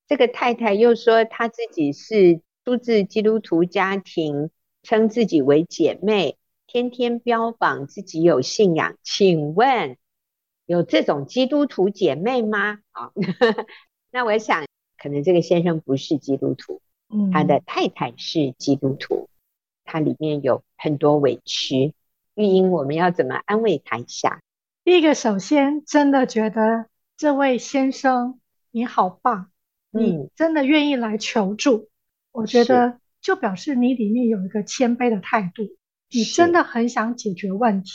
[0.09, 4.51] 这个太太又说，她自己是出自基督徒家庭，
[4.83, 6.37] 称自己为姐妹，
[6.67, 8.97] 天天标榜自己有信仰。
[9.03, 9.97] 请问
[10.67, 12.81] 有这种基督徒姐妹吗？
[12.93, 13.13] 啊，
[14.11, 14.67] 那我想
[14.99, 16.81] 可能这个先生不是基督徒，
[17.33, 19.29] 他的太太是基督徒，
[19.85, 21.95] 他里面有很多委屈。
[22.35, 24.41] 玉英，我们要怎么安慰他一下？
[24.85, 26.87] 第一个，首先真的觉得
[27.17, 29.52] 这位先生你好棒，嗯、
[29.93, 31.89] 你真的愿意来求助，
[32.33, 35.77] 我觉得就表示你里面有一个谦卑的态度，
[36.11, 37.91] 你真的很想解决问题，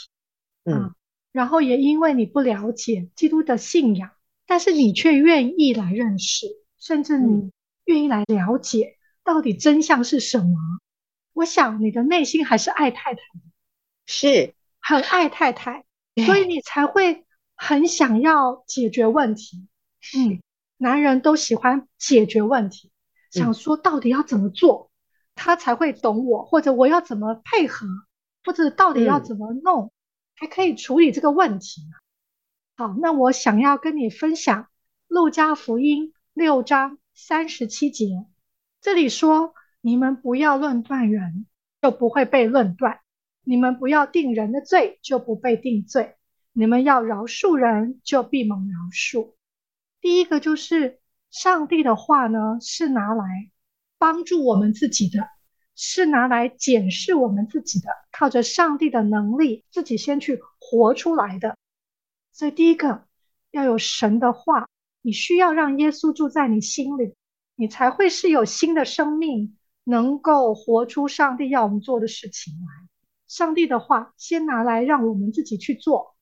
[0.64, 0.94] 嗯、啊，
[1.32, 4.10] 然后也因为你不了解基督的信仰，
[4.46, 6.46] 但是你却愿意来认识，
[6.78, 7.50] 甚至你
[7.84, 10.46] 愿意来了解到底真相是什么。
[10.46, 10.80] 嗯、
[11.34, 13.40] 我想你的内心还是爱太太的。
[14.06, 14.54] 是。
[14.80, 15.84] 很爱太太，
[16.24, 19.66] 所以你才会很想要解决问题。
[20.16, 20.40] 嗯，
[20.78, 22.90] 男人都喜欢解决问题，
[23.30, 24.90] 想说到底要怎么做，
[25.34, 27.86] 他才会懂我，或者我要怎么配合，
[28.44, 29.92] 或者到底要怎么弄，
[30.38, 31.82] 才可以处理这个问题。
[32.76, 34.62] 好，那我想要跟你分享
[35.08, 38.24] 《路加福音》六章三十七节，
[38.80, 41.46] 这里说：“你们不要论断人，
[41.82, 43.00] 就不会被论断。”
[43.42, 46.16] 你们不要定人的罪，就不被定罪；
[46.52, 49.32] 你们要饶恕人，就必蒙饶恕。
[50.00, 53.50] 第一个就是上帝的话呢，是拿来
[53.98, 55.28] 帮助我们自己的，
[55.74, 61.56] 是拿来检视我们自己的，靠着上帝的能力，自己先去活出来的。
[62.32, 63.04] 所以第一个
[63.50, 64.68] 要有神的话，
[65.02, 67.14] 你需要让耶稣住在你心里，
[67.56, 72.88] 你才会是有新的生命，能够活出上帝要我们做的事情来。
[73.26, 76.14] 上帝的话，先拿来让我们自己去做。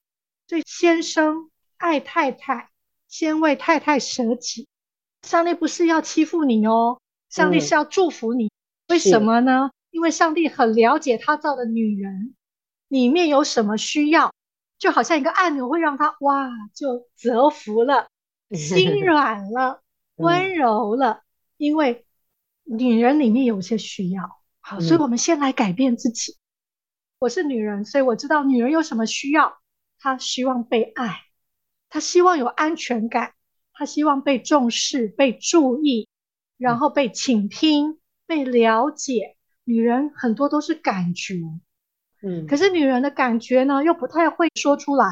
[0.49, 2.71] 所以先生爱太太，
[3.09, 4.69] 先为太太舍己。
[5.23, 8.47] 上帝不是要欺负你哦，上帝是要祝福你。
[8.47, 8.51] 嗯、
[8.89, 9.71] 为什么呢？
[9.91, 12.35] 因为上帝很了解他造的女人
[12.89, 14.33] 里面有什么需要，
[14.79, 18.09] 就好像一个按钮会让他哇就折服了，
[18.55, 19.83] 心软了，
[20.17, 21.13] 温柔了。
[21.13, 21.23] 嗯、
[21.57, 22.07] 因为
[22.65, 24.23] 女人里面有些需要，
[24.61, 26.37] 好，所以我们先来改变自己。
[27.19, 29.59] 我是女人，所以我知道女人有什么需要。
[29.99, 31.23] 她希望被爱，
[31.97, 33.33] 她希望有安全感，
[33.73, 36.11] 他希望被重视、被注意，
[36.59, 39.39] 然后被倾听、被了解。
[39.65, 41.37] 女人很多都是感觉，
[42.23, 45.07] 嗯，可是女人的感觉呢，又不太会说出来，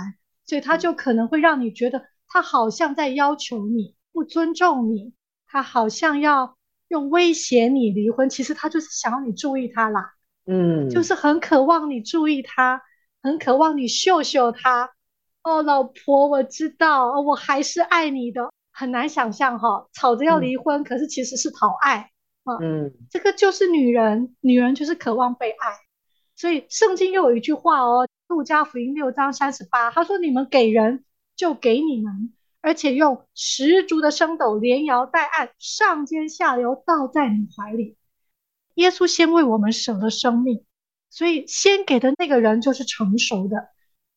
[0.44, 5.14] 所以她就可能会让你觉得她好像在要求你，不尊重你，
[5.47, 8.29] 她好像要用威胁你离婚。
[8.29, 10.12] 其实她就是想要你注意她啦。
[10.44, 12.83] 嗯，就是很渴望你注意他，
[13.23, 14.90] 很渴望你秀秀他。
[15.44, 18.50] 哦，老婆，我知道，我还是爱你的。
[18.76, 22.11] 很难想象哈、哦，吵着要离婚，嗯、可是其实是讨爱。
[22.42, 25.78] 啊、嗯，这个就是女人，女人就是渴望被爱。
[26.35, 31.04] 所以圣经又有一句话哦，《路加福音》六章三十八，他说：“你们给人，
[31.37, 37.96] 就给你们，而且用十足的升斗，连摇带按，上尖下流，倒在你怀里。”
[38.74, 40.64] 耶稣先为我们舍了生命，
[41.11, 43.68] 所以先给的那个人就是成熟的。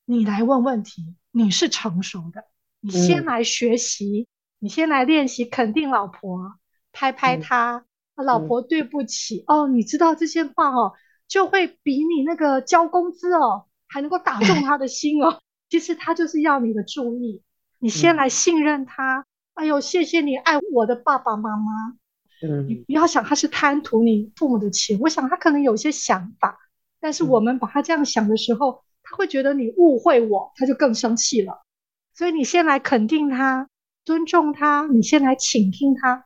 [0.05, 2.43] 你来问问题，你是成熟的。
[2.79, 4.27] 你先来学习，嗯、
[4.59, 6.57] 你先来练习肯定老婆，
[6.91, 9.67] 拍拍她，嗯、老婆对不起、嗯、哦。
[9.67, 10.93] 你知道这些话哦，
[11.27, 15.39] 就会比你那个交工资哦还能够打中 他的心哦。
[15.69, 17.41] 其实他就是要你的注意，
[17.79, 19.19] 你先来信任他。
[19.19, 21.97] 嗯、哎呦，谢谢你爱我的爸爸妈妈。
[22.41, 26.57] 嗯，你不要想他是贪图你父母的钱，我想他可能有些想法，
[26.99, 31.63] 但是我们把他这样想的时候，他会觉得你误会我，他就更生气了。
[32.13, 33.69] 所以你先来肯定他，
[34.03, 36.25] 尊重他，你先来倾听他，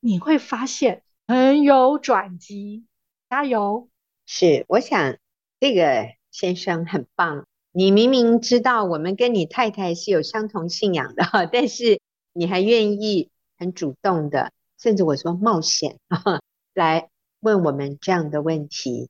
[0.00, 2.84] 你会发现很有转机。
[3.30, 3.88] 加油！
[4.26, 5.16] 是，我想
[5.58, 7.46] 这个先生很棒。
[7.72, 12.00] 你明明知道我们跟你太太是有相同信仰的，但是
[12.34, 14.52] 你还愿意很主动的。
[14.78, 16.42] 甚至我说冒险啊，
[16.74, 17.08] 来
[17.40, 19.08] 问我们这样的问题，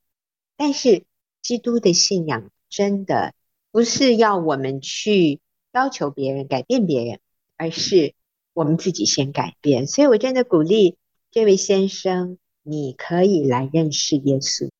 [0.56, 1.04] 但是
[1.40, 3.34] 基督的信仰真的
[3.70, 5.40] 不是要我们去
[5.72, 7.20] 要求别人改变别人，
[7.58, 8.14] 而是
[8.54, 9.86] 我们自己先改变。
[9.86, 10.96] 所以我真的鼓励
[11.30, 14.70] 这位先生，你可以来认识耶稣。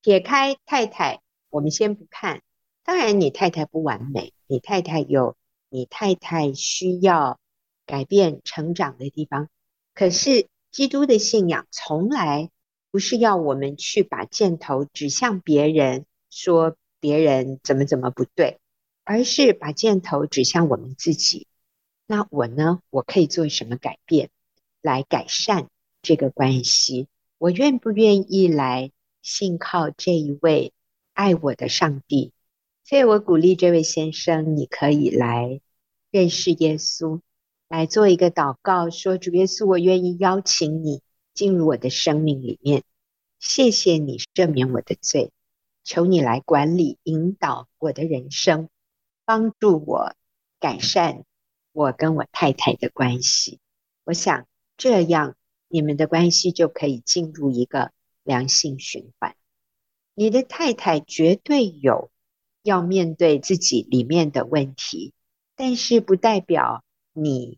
[0.00, 2.42] 撇开太太，我们先不看。
[2.84, 5.36] 当然，你太太不完美，你太太有
[5.68, 7.40] 你太太需要
[7.84, 9.48] 改变成长的地方。
[9.92, 12.50] 可是，基督的信仰从来
[12.90, 18.58] 不是要我们去把箭头指向别人，说别人怎么怎么不对，
[19.04, 21.46] 而是把箭头指向我们自己。
[22.06, 22.80] 那我呢？
[22.90, 24.30] 我可以做什么改变
[24.82, 25.68] 来改善
[26.02, 27.08] 这个关系？
[27.38, 28.90] 我愿不愿意来
[29.22, 30.72] 信靠这一位
[31.12, 32.32] 爱我的上帝？
[32.84, 35.60] 所以我鼓励这位先生，你可以来
[36.10, 37.20] 认识耶稣。
[37.68, 41.02] 来做一个祷告，说：“主耶稣，我愿意邀请你
[41.34, 42.82] 进入我的生命里面。
[43.38, 45.30] 谢谢你赦免我的罪，
[45.88, 48.68] 求你来管理引导我的人生，
[49.24, 50.14] 帮助我
[50.60, 51.24] 改善
[51.72, 53.58] 我跟我太太的关系。
[54.04, 55.34] 我想这样
[55.66, 57.90] 你们的关系就可以进入一个
[58.22, 59.34] 良性循环。
[60.12, 62.10] 你的太太绝对有
[62.62, 65.14] 要面对自己里面的问题，
[65.56, 66.84] 但是不代表
[67.14, 67.56] 你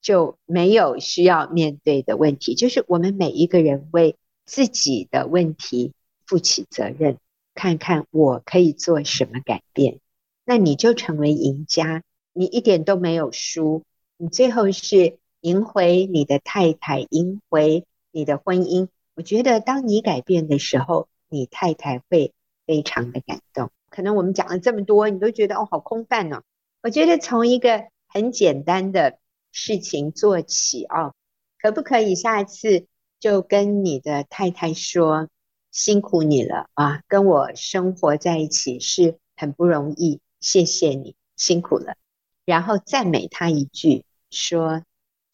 [0.00, 2.54] 就没有需要面对的问题。
[2.54, 5.92] 就是我们每一个人为自己的问题
[6.24, 7.18] 负起责任，
[7.54, 10.00] 看看我可以做什么改变，
[10.44, 12.02] 那你就成为赢家。
[12.32, 13.84] 你一点都没有输，
[14.16, 18.88] 你最后是赢回你的太太，赢回你的婚姻。
[19.14, 22.32] 我觉得当你改变的时候，你太太会
[22.66, 23.70] 非常的感动。
[23.88, 26.42] 可能我们讲了这么多，你都觉得哦，好空泛哦。
[26.82, 29.18] 我觉得从一个很简单的
[29.52, 31.14] 事情做起哦，
[31.62, 32.86] 可不可以下一次
[33.20, 35.28] 就跟你的太太说，
[35.74, 41.96] 辛苦你了啊，跟我生活在一起是很不容易，谢谢你辛苦了，
[42.44, 44.84] 然后赞美她一句，说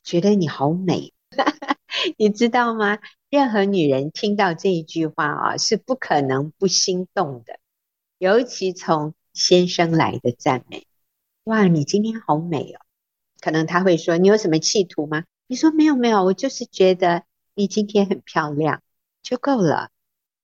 [0.02, 1.12] 觉得你好美，
[2.16, 3.00] 你知道吗？
[3.28, 7.58] 任何女人听到这一句话啊，是不可能不心动的，
[8.16, 10.86] 尤其从先生来的赞美。
[11.44, 12.80] 哇，你今天好美哦！
[13.40, 17.24] 可能他会说：“你有什么企图吗？”你说：“没有，没有，我就是觉得
[17.54, 18.82] 你今天很漂亮，
[19.22, 19.90] 就够了。”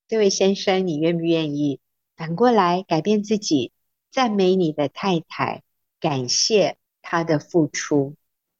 [0.08, 1.80] 这位先生，你愿不愿意
[2.16, 3.72] 反过来改变自己，
[4.10, 5.62] 赞美你的太太，
[6.00, 8.14] 感谢她的付出，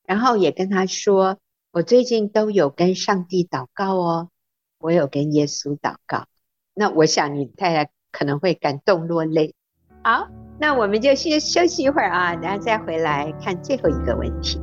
[0.05, 1.39] 然后也跟他说。
[1.73, 4.31] 我最近都有跟上帝祷告哦，
[4.79, 6.27] 我有跟耶稣祷告。
[6.73, 9.55] 那我想你太太可能会感动落泪。
[10.03, 10.29] 好，
[10.59, 14.59] 那我们就先休息一会儿啊，然后再回来看最后一个问题。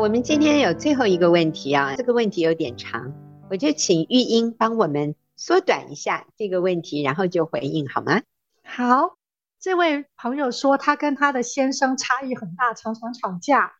[0.00, 3.12] 我们今天有最后一个问题啊，这个问题有点长，
[3.50, 8.22] 我就请玉英帮我们缩短一下这个问题，然后就回应好吗？
[8.64, 9.18] 好，
[9.60, 13.74] 这位朋友说他跟他的先生差异很大，常常吵架，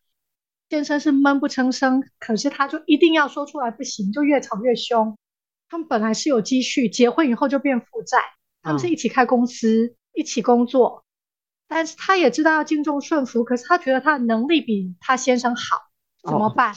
[0.69, 5.17] 先生是闷不吭声，可是他就一定要说出来，不行，就越吵越凶。
[5.69, 8.19] 他们本来是有积蓄，结婚以后就变负债，
[8.61, 11.03] 他们是一起开公司，哦、一起工作，
[11.67, 15.89] 但是他也知道要敬重顺服，可是他觉得他的能力比他先生好。
[16.23, 16.73] 怎么办？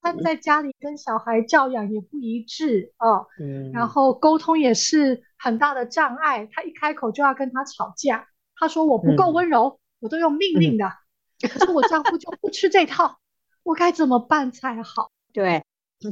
[0.00, 6.48] 他在家里跟小孩教养也不一致哦，嗯，然后沟通也是很大的障碍。
[6.52, 13.18] 他一开口就要跟他吵架，他说我不够温柔，嗯、我都用命令的，嗯、可是我丈夫就不吃这套，
[13.64, 15.10] 我该怎么办才好？
[15.34, 15.64] 对，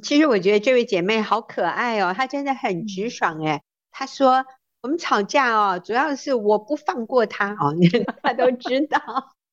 [0.02, 3.62] 其实我觉得这位姐妹好可爱哦，她真的很直爽哎。
[3.92, 4.44] 她说
[4.82, 7.72] 我们吵架哦，主要是我不放过他哦，
[8.22, 9.00] 她都知道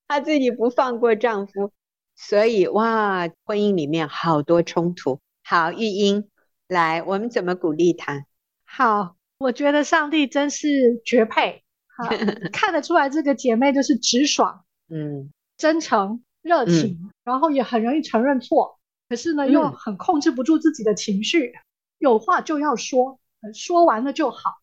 [0.07, 1.71] 她自己不放过丈夫。
[2.15, 5.19] 所以哇，婚姻里面好多冲突。
[5.43, 6.29] 好，玉英，
[6.67, 8.25] 来，我们怎么鼓励他？
[8.63, 11.63] 好，我觉得上帝真是绝配。
[11.95, 12.09] 好，
[12.53, 18.79] 看得出来这个姐妹就是直爽， 嗯，真诚、热情，嗯、然后也很容易承认错。
[19.09, 21.61] 可是呢，又很控制不住自己的情绪，嗯、
[21.99, 23.19] 有话就要说，
[23.53, 24.61] 说完了就好。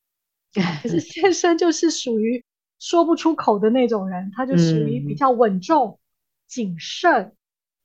[0.82, 2.44] 可是先生就是属于
[2.80, 5.98] 说不出口的那种人，他就属于比较稳重、嗯、
[6.48, 7.36] 谨慎。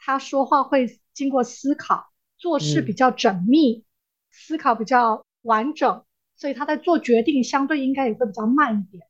[0.05, 3.85] 他说话会经过思考，做事比较缜密，嗯、
[4.29, 9.07] 思考比较完整，所以他在做决定相对应该也会比较慢一点，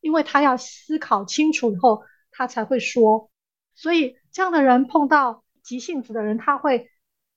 [0.00, 3.30] 因为他要思考清楚以后，他才会说。
[3.74, 6.88] 所以这样的人碰到急性子的人，他会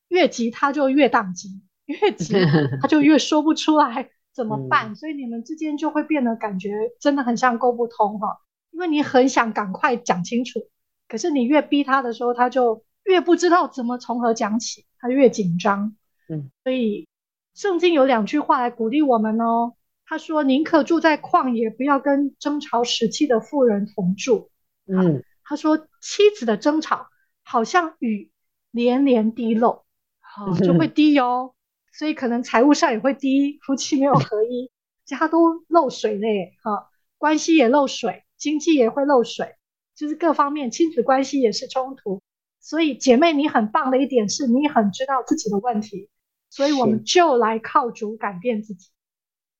[0.07, 2.35] 越急他就越当机，越急
[2.81, 6.69] 他就越说不出来怎么办，嗯、所以你们之间就会变得感觉
[7.01, 8.29] 真的很像沟不通哈，
[8.71, 10.61] 因为你很想赶快讲清楚，
[11.09, 12.85] 可是你越逼他的时候，他就。
[13.03, 15.95] 越不知道怎么从何讲起，他越紧张。
[16.29, 17.07] 嗯，所以
[17.53, 19.73] 圣经有两句话来鼓励我们哦。
[20.05, 24.51] 他说：“宁可住在旷野，不要跟争吵时期的妇人同住。”
[24.85, 27.07] 嗯，他说：“妻子的争吵
[27.43, 28.29] 好像雨
[28.69, 29.85] 连连滴漏，
[30.19, 31.55] 好、哦、就会滴哟。
[31.93, 34.71] 所以可能财务上也会滴，夫妻没有合一，
[35.05, 36.53] 家都漏水嘞。
[36.63, 36.85] 哈、哦，
[37.17, 39.55] 关系也漏水，经济也会漏水，
[39.95, 42.21] 就是各方面亲子关系也是冲突。”
[42.63, 46.09] 所以，姐妹，你很棒的一点是你很知道自己的问题，
[46.49, 48.87] 所以我们就来靠主改变自己，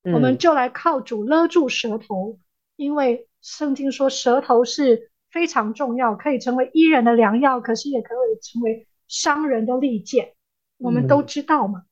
[0.05, 2.39] 是我们就来靠主勒住舌头，嗯、
[2.77, 10.33] 因为圣经说舌头是非常重要，可以成为医人的良药，可是也可以成为伤人的利剑。
[10.77, 11.83] 我们都知道嘛，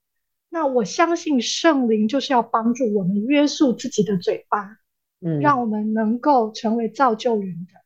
[0.47, 4.77] 那我相信圣灵就是要帮助我们约束自己的嘴巴，
[5.19, 7.81] 嗯，让我们能够成为造就人的。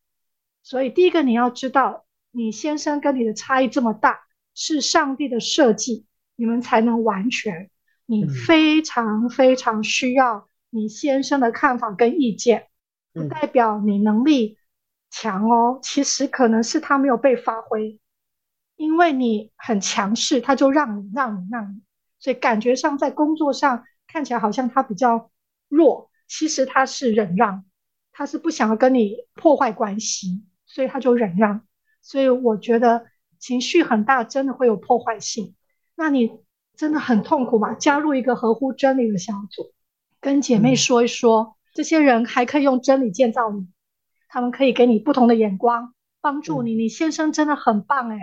[0.61, 2.04] 所以第一个你要知道，
[2.35, 4.19] 你先生跟你的差异这么大，
[4.53, 6.05] 是上帝的设计，
[6.35, 7.69] 你们才能完全。
[8.05, 12.67] 你非常非常需要你先生的看法跟意见，
[13.13, 14.57] 不代表你能力
[15.09, 15.79] 强哦。
[15.81, 18.01] 其实可能是他没有被发挥，
[18.75, 21.81] 因为你很强势，他就让你让你让你。
[22.19, 25.31] 所以感觉上在工作上看起来好像他比较
[25.69, 27.63] 弱，其实他是忍让，
[28.11, 31.65] 他是不想要跟你破坏关系，所以他就忍让。
[32.05, 33.07] 所以我觉得
[33.39, 35.55] 情绪很大，真的会有破坏性。
[35.95, 36.31] 那你
[36.77, 37.73] 真的很痛苦吗？
[37.73, 39.73] 加入一个合乎真理的小组，
[40.21, 43.67] 跟姐妹说一说，嗯、这些人还可以用真理建造你，
[44.29, 46.75] 他们可以给你不同的眼光，帮助你。
[46.75, 48.19] 嗯、你先生真的很棒诶，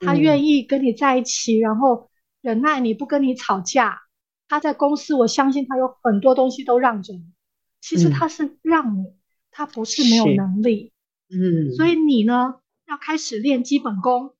[0.00, 2.10] 他愿意跟你在一起，然后。
[2.42, 3.98] 忍耐你不跟你吵架，
[4.48, 7.22] 他在公司，我相信他有很多东西都让着你。
[7.82, 9.14] 其实他是让你，嗯、
[9.50, 10.94] 他不是没有能力。
[11.28, 12.54] 嗯，所以你呢，
[12.90, 14.34] 要开始练基本功，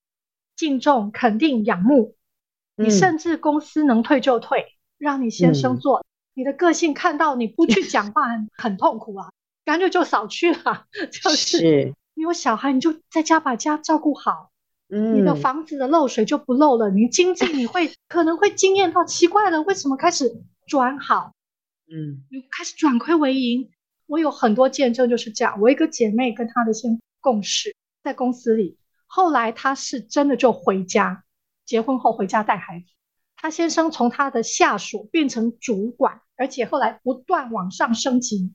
[0.56, 2.16] 敬重、肯定、仰慕。
[2.76, 6.00] 嗯、你甚至公司能退就退，让你先生做。
[6.00, 9.30] 嗯、你的个性看到你不去讲话很很痛苦啊，
[9.64, 10.86] 干脆就少去了。
[11.12, 14.50] 就是，是你有小孩，你就在家把家照顾好。
[14.88, 21.32] 你的房子的漏水就不漏了，你经济你会可能会惊艳到奇怪了，为什么开始转好？
[21.86, 23.70] 嗯，你开始转亏为盈。
[24.06, 25.60] 我有很多见证就是这样。
[25.60, 31.24] 我一个姐妹跟她的先共事在公司里，后来她是真的就回家，
[31.64, 32.86] 结婚后回家带孩子。
[33.36, 38.54] 她先生从他的下属变成主管，而且后来不断往上升级。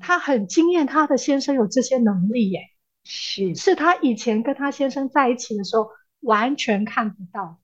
[0.00, 2.60] 她很惊艳，她的先生有这些能力耶。
[3.04, 5.90] 是，是他以前跟他先生在一起的时候
[6.20, 7.60] 完全看不到。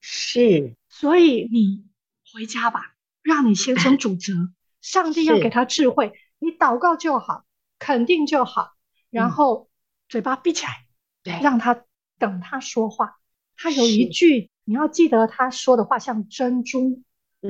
[0.00, 1.84] 是，所以你
[2.32, 4.32] 回家吧，让你先生主责，
[4.80, 7.44] 上帝要给他智慧，你祷告就好，
[7.78, 8.70] 肯定就好，
[9.10, 9.67] 然后
[10.08, 10.86] 嘴巴闭起来，
[11.22, 11.84] 对，让他
[12.18, 13.18] 等他说话。
[13.56, 17.02] 他有一句你要记得，他说的话像珍珠，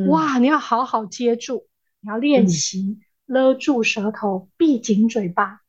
[0.08, 1.66] 哇，你要好好接住，
[2.00, 5.60] 你要练习勒住舌头，闭紧嘴巴。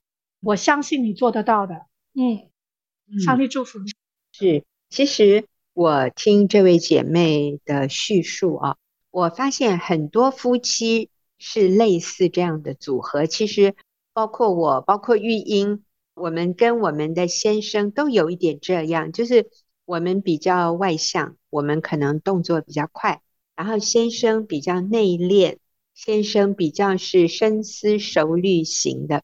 [0.42, 3.92] 我相信你做得到的，嗯，上帝祝福你。
[4.32, 8.78] 是，其实我听这位姐妹的叙述啊，
[9.12, 13.26] 我发现很多夫妻是类似这样的组合。
[13.26, 13.76] 其实
[14.14, 15.84] 包括我，包括玉英，
[16.20, 19.50] 我们跟我们的先生都有一点这样，就是
[19.86, 23.22] 我们比较外向，我们可能动作比较快，
[23.56, 25.58] 然后先生比较内敛，
[25.94, 29.24] 先生比较是深思熟虑型的。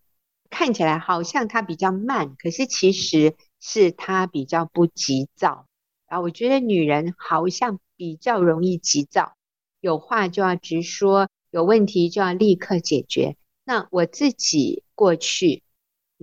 [0.49, 5.67] 看起来好像他比较慢，可是其实是他比较不急躁
[6.07, 6.21] 啊。
[6.21, 9.33] 我觉得女人好像比较容易急躁，
[9.81, 13.35] 有话就要直说，有问题就要立刻解决。
[13.65, 15.63] 那我自己过去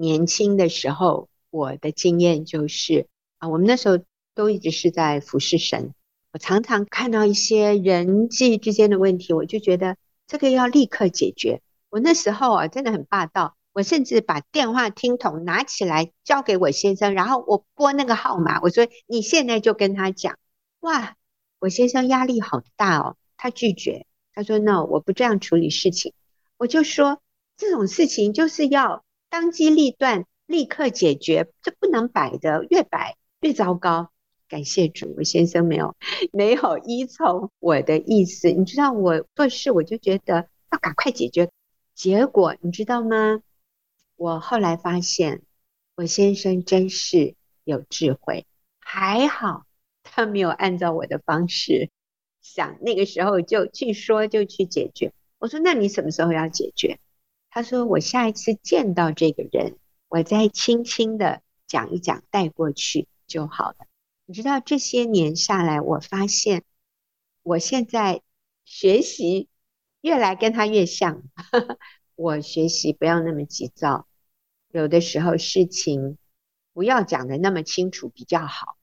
[0.03, 3.07] 年轻的时候，我的经验就是
[3.39, 4.01] 啊，我们那时候
[4.35, 5.95] 都一直是在服侍神，
[6.33, 9.97] 我常常看到一些人际之间的问题，我就觉得
[10.27, 11.63] 这个要立刻解决。
[11.89, 13.55] 我那时候啊，真的很霸道。
[13.75, 20.37] 我甚至把电话听筒拿起来交给我先生，然后我拨那个号码，我说：“你现在就跟他讲。”
[20.81, 21.17] 哇，
[21.59, 26.13] 我先生压力好大哦，他拒绝，他说：“No，我不这样处理事情。”
[26.59, 27.23] 我就说
[27.57, 34.11] ：“这种事情就是要当机立断，立刻解决，这不能摆的，越摆越糟糕。”
[34.47, 35.97] 感谢主，我先生没有
[36.35, 38.51] 没有依从我的意思。
[38.51, 41.51] 你知道我做事，我就觉得要赶快解决，
[41.95, 43.41] 结果你知道吗？
[44.17, 45.41] 我后来发现，
[45.95, 48.45] 我先生真是有智慧，
[48.81, 49.65] 还好
[50.03, 51.89] 他没有按照我的方式
[52.43, 55.15] 想，那个时候就去说就去解决。
[55.39, 56.99] 我说：“那你什么时候要解决？”
[57.55, 59.77] 他说：“我下一次见到这个人，
[60.09, 63.77] 我再轻轻的讲一讲，带过去就好了。”
[64.25, 66.65] 你知道这些年下来，我发现
[67.43, 68.23] 我现在
[68.65, 69.49] 学习
[70.01, 71.25] 越来跟他越像，
[72.17, 74.09] 我学习不要那么急躁。
[74.71, 76.17] 有的时候事情
[76.73, 78.79] 不要讲的那么清楚比较好，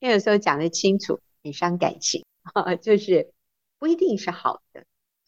[0.00, 2.26] 因 为有时候讲的清楚很伤感情，
[2.82, 3.32] 就是
[3.78, 4.84] 不一定是好的。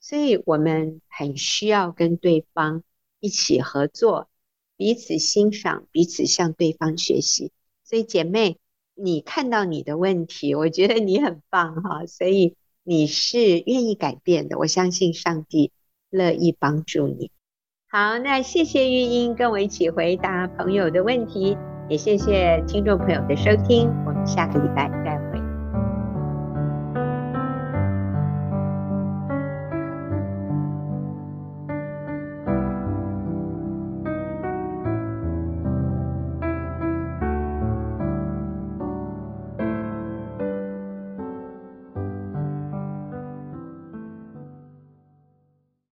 [0.09, 2.84] 所以我们很需要跟对方
[3.18, 4.28] 一起合作，
[4.76, 7.50] 彼此欣赏，彼此向对方学习。
[7.82, 8.59] 所以姐妹，
[8.94, 12.54] 你看到你的问题，我觉得你很棒哈，所以
[12.84, 15.72] 你是愿意改变的，我相信上帝
[16.09, 17.32] 乐意帮助你。
[17.88, 21.57] 好，那谢谢玉英跟我一起回答朋友的问题，
[21.90, 25.16] 也谢谢听众朋友的收听，我们下个礼拜再。